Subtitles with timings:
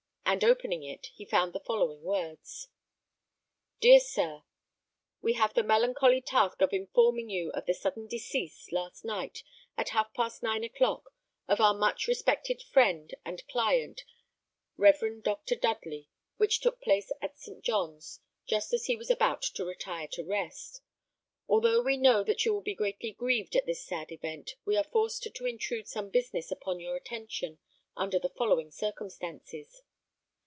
[0.23, 2.69] And opening it, he found the following words:
[3.81, 4.43] "Dear Sir,
[5.21, 9.43] "We have the melancholy task of informing you of the sudden decease, last night,
[9.75, 11.13] at half past nine o'clock,
[11.49, 14.05] of our much respected friend and client,
[14.77, 15.21] the Rev.
[15.21, 15.53] Dr.
[15.55, 16.07] Dudley,
[16.37, 17.61] which took place at St.
[17.61, 20.81] John's, just as he was about to retire to rest.
[21.49, 24.85] Although we know that you will be greatly grieved at this sad event, we are
[24.85, 27.59] forced to intrude some business upon your attention
[27.97, 29.81] under the following circumstances.